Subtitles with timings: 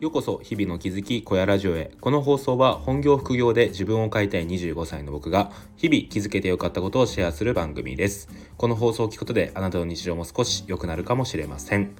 [0.00, 1.90] ようこそ日々の気づき小屋ラジオへ。
[2.00, 8.30] この放送は本業副業で自分を変えたい25歳の僕が日々気づけてよかったことをシェアする番組です。
[8.56, 11.90] この放送を聞くことであなたの日常も少し良くなるかもしれません。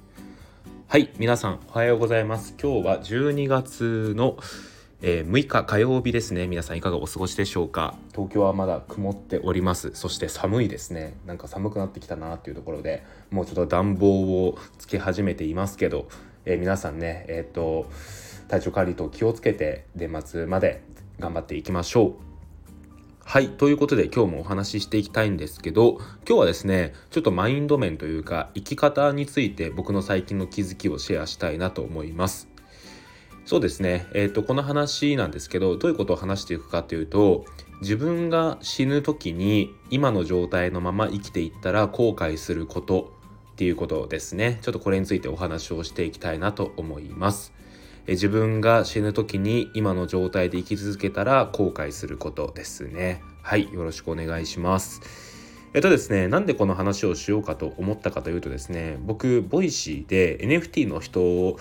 [0.87, 2.55] はい皆さんおはようございます。
[2.59, 4.35] 今日は12月の
[5.03, 6.47] えー、6日火曜日ですね。
[6.47, 7.95] 皆さんいかがお過ごしでしょうか？
[8.13, 9.91] 東京はまだ曇っております。
[9.93, 11.17] そして寒いですね。
[11.27, 16.07] なんか寒くなってきたなっていうところでもうちょっと暖房をつけ始めていますけど
[16.45, 17.89] えー、皆さんね、えっ、ー、と
[18.47, 20.83] 体調管理と気をつけて年末まで
[21.19, 22.31] 頑張っていきましょう。
[23.23, 23.49] はい。
[23.49, 32.49] ということで今日もお話ししていきたいんですけど、今日はですね、ちょっとマインド面というか、生き方について僕の最近の気づきをシェアしたいなと思います。
[33.45, 34.07] そうですね。
[34.13, 37.45] えっ、ー、と、この話なんですけど、どういうことを話していくかというと、
[37.81, 43.13] 自分が死ぬ時に今の状態のまま生きていったら後悔すること
[43.61, 44.57] っていうことですね。
[44.63, 47.53] ちょっとこれについてお話をしていきたいなと思います。
[48.07, 53.21] え自分が死ぬ時に今の状態で生き続けたら後悔することですね。
[53.43, 55.01] はいよろしくお願いします。
[55.75, 61.59] えっとですねなんでこの話をしようかと思ったかというとですね僕 Voicy で NFT の人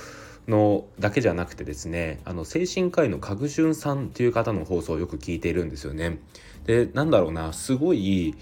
[0.48, 6.18] のだけじゃなくてですねあの精神科医のカグシュンさんっていう方の放送をよく聞いているんですよね。
[6.64, 8.34] でなんだろうなすごい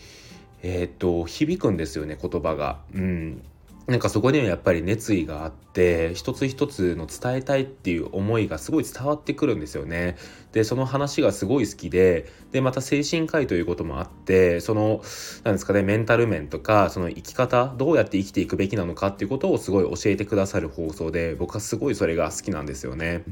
[0.62, 2.80] えー、っと響くんですよね言葉が。
[2.94, 3.42] うん。
[3.89, 10.17] なんかそこにはやっぱり熱意があって一つ一つの伝えたいっていう思いがすごい伝わってくるんですよね。
[10.53, 15.00] でその話がすごい好きででまた精神科医ということもあってその
[15.42, 23.25] なんですかねメンタル面とかその生き方どうやって生きていくべきなのかっていうことをすごい教えてくださる放送で僕はすごいそれが好きなんですよね。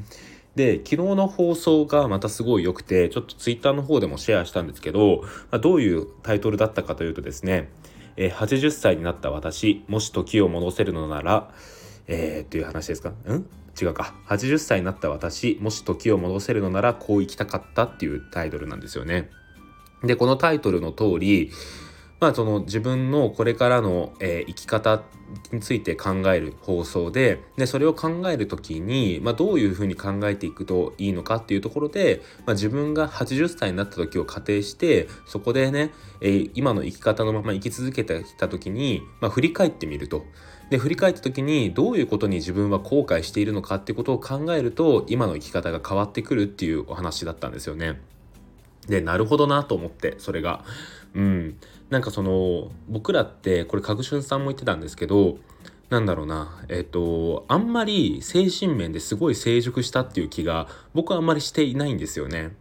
[0.57, 7.69] で、昨日の放送がまたすごい良くて、ちょっとツイッターの方でもシェアしたんですけど、ま、どういうタイトルだったかというとですね、
[8.17, 11.51] えー、80歳になった私、もし時を戻せるのなら、
[12.07, 13.11] えー、っていう話ですか？
[13.11, 13.47] ん？
[13.81, 14.15] 違うか。
[14.29, 19.31] 80歳になった私、もし時を戻せるのなら、こう行きたかったっていうタイトルなんですよね。
[20.03, 21.51] で、このタイトルの通り、
[22.21, 25.03] まあその自分のこれからの、えー、生き方
[25.53, 40.25] について考える放送ででそれを考える時に、まあ、どういうふうに考えていくといいのかっていうところで、まあ、自分が80歳になった時を仮定してそこでね、えー、今の生き方のまま生き続けてきた時に、まあ、振り返ってみると。
[40.71, 48.01] で振り返った時にどういうことに自分は後悔しているのかっていうことを考えると今の生き方が変わってくるっていうお話だったんですよね。
[48.89, 50.65] でなるほどなと思ってそれが。
[51.17, 55.39] うん、なんかその僕らってこれかぐしゅんさんも言ってたんですけど
[55.89, 62.55] なんだろうなえっ、とあんまり精神面ですごい成熟したっていう気が僕はあんまりしていないんですよね。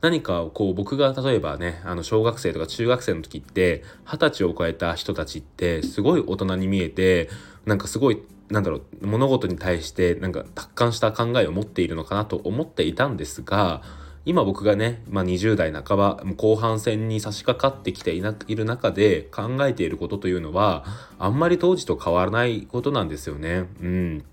[0.00, 7.28] 何かこう僕が例えばねあの小学生とか中学生の時って二十歳を超えた人たちってすごい大人に見えて
[7.66, 13.82] なんかすごいなんだろう物事に対してなんか達観した考えを持っているのかなと思っていたんですが
[14.26, 20.84] 今僕がね、まあ、20代半ば後半戦に差し掛かってきていないる中で考えていることというのは
[21.18, 23.66] あんまり当時と変わらないことなんですよね。
[23.80, 24.24] うん、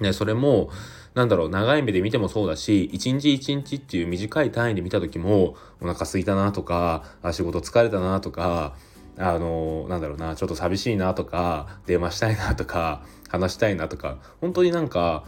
[0.00, 0.70] ねそれも
[1.14, 8.74] なんだろう長い目で見てもそうだし一日一日っていう短い単位で見た時もお腹すいたなとかあ仕事疲れたなとか
[9.18, 15.24] あのなんだろうなちょっと寂しいなとか電話したいなとか話したいなとか本当になんか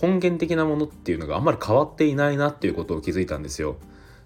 [0.00, 3.76] 根源的なものっていうのがあんまり変わっていないなっていうことを気づいたんですよ。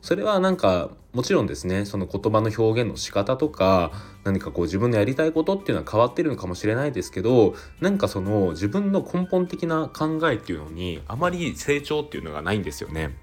[0.02, 3.92] それはなんかもちろんですねその言葉の表現の仕方とか
[4.24, 13.16] 何かこう自分のやりたいことっていうのは変わってるのかもしれないですけどなんかその自分の根本的な考えっていうのにあまり成長っていうのがないんですよね。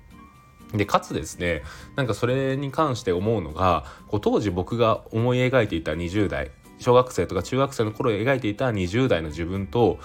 [0.73, 1.63] でかつですね
[1.95, 9.99] なんかそれに関して思うのがこう当時僕が思い描いていた20代小学生とか中学生の頃描いていた20代の自分と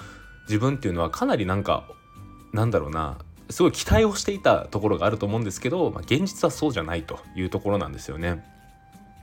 [0.48, 1.86] 自分っていうのはかなりなんか
[2.54, 3.18] なんだろうな
[3.50, 8.42] すごい期待をしていたところがあると思うんですけど、まあ、現実はそうじゃないというところなんですよね。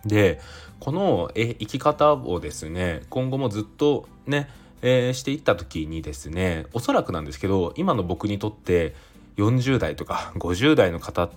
[0.06, 0.40] で
[0.80, 4.50] このえ生き方をですね今後もずっとね、
[4.82, 8.96] えー、していった時にですねおそらくなんですけど今の僕にとって
[9.38, 11.30] 40代とか50代の方、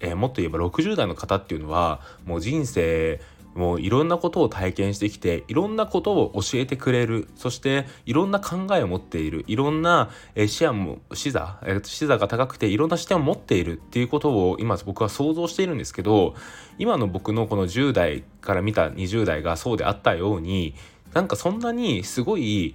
[0.00, 3.20] えー、もっと言えば60代の方っていうのはもう人生
[3.54, 7.28] もういろんなことを体験してきていろんなことを教えてくれる。
[7.34, 9.44] そしていろんな考えを持っている。
[9.46, 10.10] いろんな
[10.46, 13.72] 視野も視座視座が高くていろんな視点を持っている。
[13.72, 16.34] っていうことを今僕は想像しているんですけど
[16.78, 20.74] 今の僕のこの10代から見た20代がそうであったように
[21.12, 22.74] なんかそんなにすごい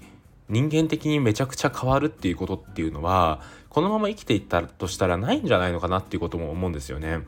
[0.50, 7.20] 人間的にめちゃくちゃ変わるっていうことっていうのはこのまま生きていったとしたらないんじゃないのかなっていうことも思うんですよね。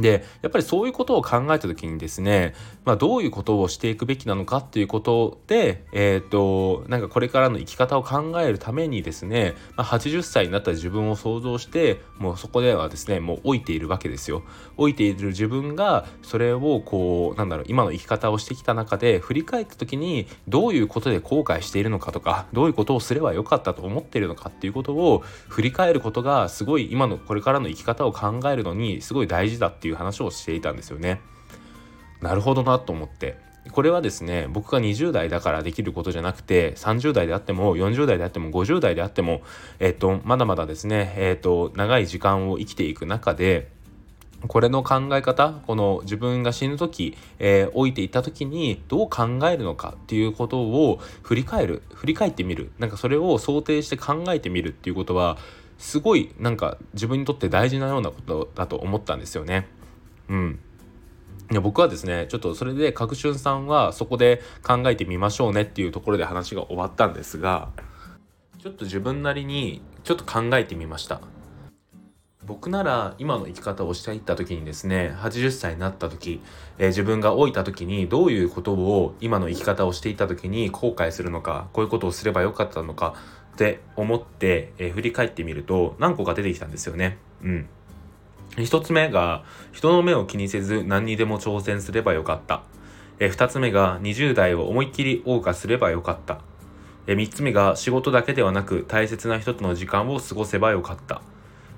[0.00, 2.54] でやっぱりそういうことを考えた時にですね、
[2.84, 14.42] まあ、どういうことをしていくべきなのかっていうことで、えーと、なんかこれからの生き方を考えるためにですね、まあ、80歳になった自分を想像してもうそこではですねもう老いているわけですよ。
[14.76, 31.20] 老いている自分がそれをこうなんだろう今の生き方をしてきた中で振り返った時にどういうことで後悔しているのかとかどういうことをすればよかったと思っているのかっていうことを振り返ることがすごい今のこれからの生き方を考えるのにすごい大事だっていういう話をしていたんですよね。
[32.20, 33.36] なるほどなと思って
[33.72, 39.42] これはですね僕が20代だからできることじゃなくて30代であっても40代であっても50代であっても、
[39.78, 43.70] えっと、まだまだですね、えっと、長い時間を生きていく中で
[44.48, 55.36] これの考え方この自分が死ぬ時、えー、老いていった時にどう考えるのかっていうことを振り返る振り返ってみるなんかそれを想定して考えてみるっていうことは
[55.78, 59.66] すごいなんか自分にとって大事なようなことだと思ったんですよね。
[60.30, 60.58] うん。
[61.50, 67.70] いや僕はですねちょっとそれで角春さんはそこで考えてみましょうねっていうところで話が終わったんですが
[68.60, 71.20] ちょっと自分なりにちょっと考えてみました。
[72.46, 76.40] 僕なら今の生き方をしていった時にですね80歳になった時、
[76.78, 83.14] えー、自分が老いた時にどういうことを今の生き方をしていた時に後悔するのかこういうことをすればよかったのか
[83.52, 87.18] って思って、えー、振り返ってみると何個か出てきたんですよね。
[87.42, 87.68] うん。
[88.56, 92.62] 1つ目が人の目を気にせず何にでも挑戦すればよかった。
[93.18, 96.40] え2つ目が20代を思いっきり謳歌すればよかった。
[97.06, 101.22] え3つ目が仕事だけではなく大切な人との時間を過ごせばよかった。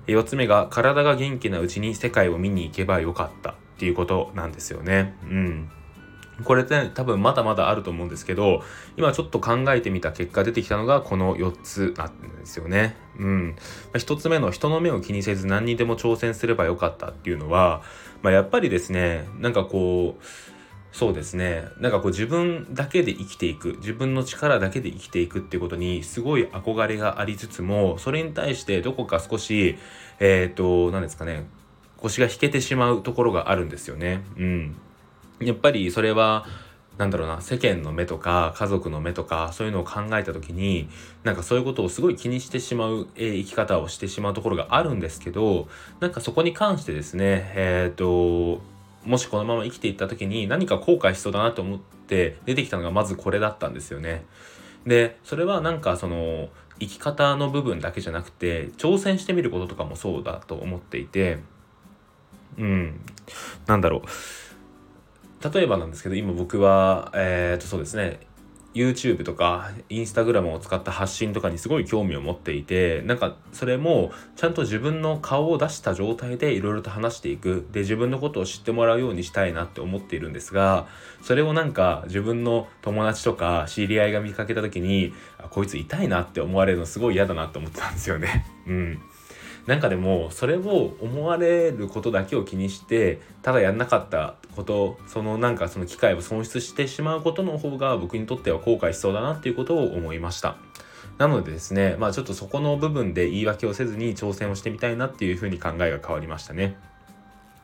[0.06, 5.16] 4つ目が体が元気なうちに世界を見に行けばよかったっていうことなんですよね。
[5.24, 5.70] うん。
[6.43, 8.62] これって多分まだまだあると思うんですけど
[8.97, 12.97] 今ちょっと考えてみた結果出てきたのがこの4つなんですよね。
[13.19, 13.56] うん
[13.93, 13.99] ま。
[13.99, 17.83] 1つ目の人の目を気にせず何にでも挑戦すればよかったっていうのは、
[18.23, 20.25] まあ、やっぱりですねなんかこう
[20.93, 29.79] そうですねなんかこう自分だけで生きていく自分の力だけで生きていくっていうことにすごい憧れがありつつもそれに対してどこか少し
[30.21, 31.47] えっ、ー、と何ですかね
[31.97, 34.23] 腰が引けてしまうところがあるんですよね。
[34.37, 34.77] うん
[35.47, 36.47] やっぱりそれは
[36.99, 40.89] なんだろうな世間の目とか家族の目とかそういうのを考えた時に
[41.25, 45.69] なんかそういうことをすごい気にしてしまう、えー、生き方をしてしまうところがあるんですけど
[46.00, 48.62] なんかそこに関してですねえっ、ー、と
[49.05, 54.25] もしこのまま生きていった時に何か後悔しそうだなと思って出てきたのがまずこれだったんですよね。
[54.87, 61.39] でそれはなんかその生き方の部分だけじゃなくて挑戦してみることとかもそうだと思っていて
[62.59, 63.00] うん。
[63.67, 64.03] なんだろう。
[65.43, 68.21] 例えばなんですけど今僕はえっ、とそうですね
[68.75, 80.87] YouTube とか Instagram を使った発信とかにすごい興味を持っていてなんかそれもちゃんと自分の顔を出した状態でいろいろと話していくで自分のことを知ってもらうようにしたいなって思っているんですが
[81.23, 88.47] それをなんか自分の友達とか知り合いが見かけた時にあこいつ痛いなって思われるのすごい嫌だなって思ってたんですよね。
[88.67, 89.00] うん
[89.67, 100.56] なんかでもそれを思われることだけを気にしてただやんなかったことそのなんかその機会を損失してしまうことの方が僕にとっては後悔しそうだなっていうことを思いました。
[101.19, 106.76] なのでですねまあちょっとそこの部分で言い訳をせずに挑戦をしてみたいなっていうふうに考えが変わりましたね。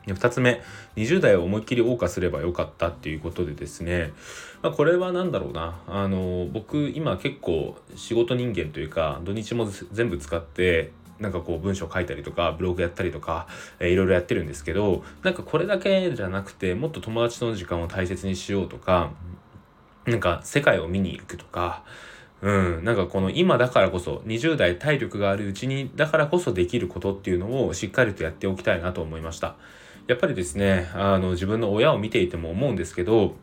[0.07, 0.61] 2つ目
[0.95, 4.13] 20代を思いっきり謳歌すればよかったっていうことでですね、
[4.61, 13.47] まあ、これは何だろうなあの僕今結構仕事人間というか土日も全部使ってなんかこう文章書いたりとかブログやったりとか、
[13.79, 19.11] えー、いろいろやってるんですけどなんかこれだけじゃなくてもっと友達との時間を大切にしようとか
[20.05, 21.83] なんか世界を見に行くとか
[22.41, 29.55] うん、なんかこの今だからこそ20代体力があるうちにだからこそできることっていうのをしっかりとやっておきたいなと思いました。
[30.07, 33.35] やっぱりですねあの自分の親を見ていても思うんですけど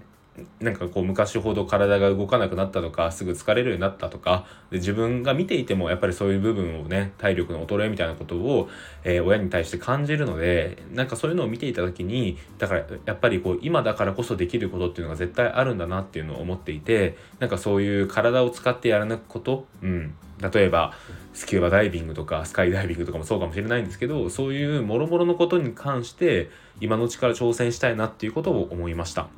[0.60, 8.68] なんかこう昔ほど体が動かなくなったとかすぐ疲れるようになったとかで自分が見ていてもやっぱりそういう部分をね体力の衰えみたいなことを、
[9.04, 20.94] えー、親に対して感じるのでなんかそういうのを見ていた時にだからやっぱりこう今だからこそできることっていうのが絶対あるんだなっていうのを思っていてなんかそういう体を使ってやらなくこと、うん、例えば
[21.32, 26.50] スキューバダイビングとかスカイダイビングとかもそうかもしれないんですけどそういうもろもろのことに関して
[26.80, 29.28] 今のうちから挑戦したいなっていうことを思いました。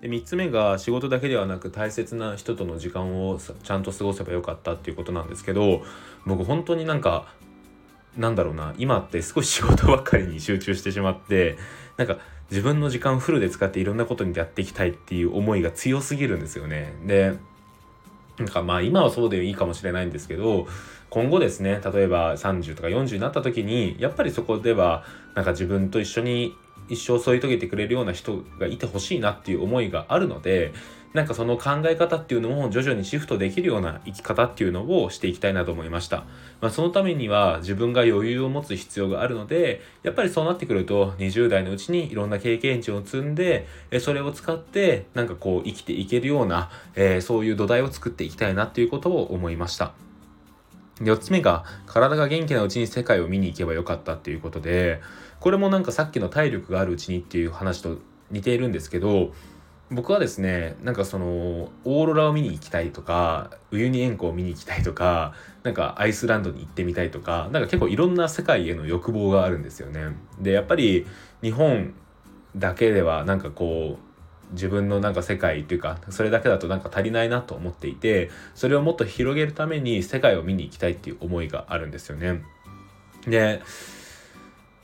[0.00, 5.82] で3つ目が仕事だけではなく大切な人との時間をちゃんと過ごせばよかったっていうことなんですけど
[6.26, 7.34] 僕本当になんか
[8.16, 11.58] なんだろうな今って少し仕事ばっかりに集中してしまって
[11.96, 12.18] なんか
[12.50, 16.94] 自分の時間フルで使っていろんなことにやっていきたいっていう思いが強すぎるんですよね。
[17.06, 17.34] で
[18.38, 20.66] なんかまあ今はそうでいいかもしれないんですけど
[21.10, 25.04] 今後ですね例えば30とか40になった時にやっぱりそこでは
[25.34, 26.56] なんか自分と一緒に
[26.90, 30.72] 一生添い遂げてくれるような人がいてほしいなっていう思いがあるので
[31.12, 36.18] なんかその考え方っていうのも徐々にシフトできるような生き方っていうのをしていきたいなと思いました。
[36.60, 43.66] まあ、そのためには自分が余裕を持つ必要があるので、やっぱりそうなってくると20代のうちにいろんな経験値を積んで、
[43.98, 50.09] それを使ってなんかこう生きていけるような、えー、そういう土台を作っていきたいなっていうことを思いました。
[51.00, 55.00] 4つ目が体が元気なうちに世界を見に行けばよかったっていうことで
[55.40, 57.98] これもなんかさっきの体力があるうちにっていう話と
[58.30, 59.32] 似ているんですけど
[59.90, 70.16] 僕はですねなんかそのオーロラを見に行きたいとかウユニ塩湖を見に行きたいとかなんかアイスランドに行ってみたいとかなんか結構いろんな世界への欲望があるんですよね。
[70.40, 71.06] でやっぱり
[71.42, 71.94] 日本
[72.56, 74.09] だけではなんかこう
[74.52, 82.42] 自分のなんか世界というかそれだけだとなんか足りないなと思っていてそれをもっと広げるために世界を見に行きたいっていう思いがあるんですよね。
[83.26, 83.62] で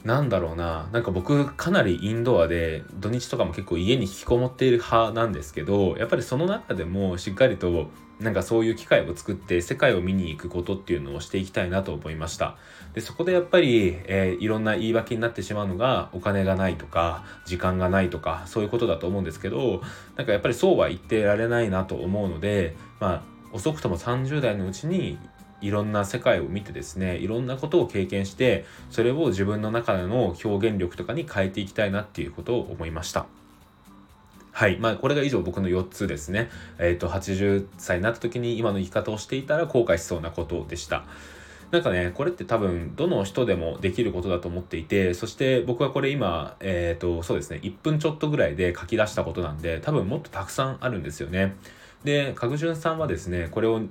[0.04, 0.88] なんだろうな。
[0.92, 12.56] なんか僕かなりインドアで土日とかも結構家に引きこもっている派なんですけどやっぱりその中でもしっかりとなんかそういう機会を作って世界を見に行くことっていうのをしていきたいなと思いました。
[12.94, 19.82] でそこでやっぱり、えー、いろんな言い訳になってしまうのがお金がないとか時間がないとかそういうことだと思うんですけど
[20.16, 23.22] なんかやっぱりそうは言ってられないなと思うのでまあ
[23.52, 25.18] 遅くとも30代のうちに
[25.60, 33.26] いろんな世界を見てですねいろんなことを経験してそれを自分の中での表現力とかに変えていきたいなっていうことを思いました。
[34.56, 34.78] はい。
[34.78, 36.48] まあ、これが以上僕の4つですね。
[36.78, 41.04] えっ、ー、と、80歳になった時に今の生き方をしていたら後悔しそうなことでした。
[41.72, 51.54] なんかね、これって多分、どの人でもできることだと思っていて、そして僕はこれ今、えっ、ー、と、そうですね、1分ちょっとぐらいで書き出したことなんで、多分もっとたくさんあるんですよね。
[52.04, 53.82] で、角順さんはですね、これを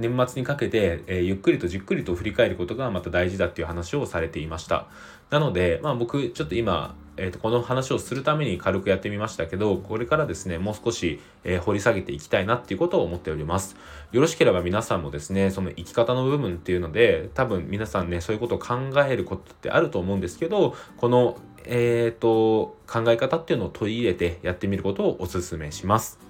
[0.00, 4.86] 年末にかけて、えー、ゆっくりとじっくりと振り返ることがまた大事だっていう話をされていました。
[5.28, 13.76] なので、まあ僕ちょっと今、えーと、この話をするために軽くやってみましたけど、これからですね、もう少し、えー、掘り下げていきたいなっていうことを思っております。
[14.10, 26.29] よろしければ皆さんもですね、その生き方の部分っていうので、多分皆さんね、そういうことを考えることってあると思うんですけど、この、えっ、ー、と、考え方っていうのを取り入れてやってみることをお勧めします。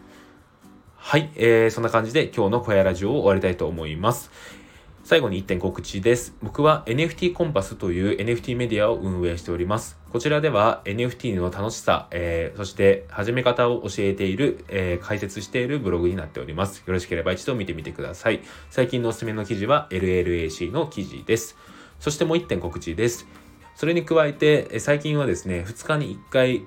[1.03, 4.31] はい、えー、そんな感じで今日の小屋ラジオを終わりたいと思います。
[5.03, 6.37] 最後に1点告知です。
[6.41, 9.99] 僕は NFT コンパスという NFT メディアを運営しております。
[10.13, 16.85] こちらでは NFT の楽しさ、えー、そして始め方を教えている、えー、解説しているブログになっております。
[16.87, 18.43] よろしければ一度見てみてください。
[18.69, 21.57] 最近のおすすめの記事は LLAC の記事です。
[21.99, 23.27] そしてもう1点告知です。
[23.75, 26.63] それに加えて、最近はですね、2日に1回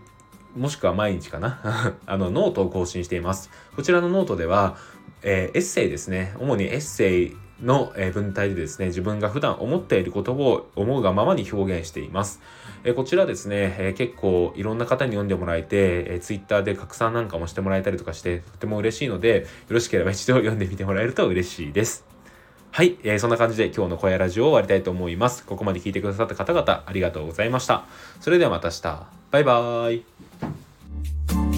[0.55, 1.95] もしくは毎日かな？
[2.05, 3.49] あの、ノートを更新しています。
[3.75, 4.77] こちらのノートでは、
[5.21, 6.33] えー、エッセイですね。
[6.39, 12.41] 主にエッセイの文体でですね、自分が普段思っていることを思うがままに表現しています。
[12.83, 22.05] えこちらですね、え結構いろんな方に読んでもらえて、え Twitter で拡散なんかもしてもらえたりとかして、とても嬉しいので、よろしければ一度読んでみてもらえると嬉しいです。
[22.71, 25.45] はい、えー、そんな感じで今日の小屋ラジオを終わりたいと思います。
[25.45, 27.85] ここまで聞いてくださった方々、ありがとうございました。
[28.19, 29.22] それではまた明日。
[29.33, 31.52] バイバーイ。